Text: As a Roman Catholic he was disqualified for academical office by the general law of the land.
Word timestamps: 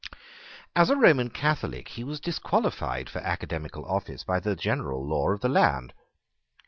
As 0.75 0.89
a 0.89 0.95
Roman 0.95 1.29
Catholic 1.29 1.89
he 1.89 2.03
was 2.03 2.19
disqualified 2.19 3.07
for 3.07 3.19
academical 3.19 3.85
office 3.85 4.23
by 4.23 4.39
the 4.39 4.55
general 4.55 5.05
law 5.07 5.29
of 5.29 5.41
the 5.41 5.47
land. 5.47 5.93